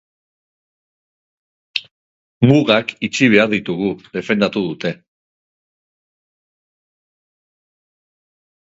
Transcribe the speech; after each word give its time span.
Mugak 2.51 2.95
itxi 3.09 3.29
behar 3.35 3.49
ditugu, 3.53 3.91
defendatu 4.19 4.65
dute. 4.71 4.95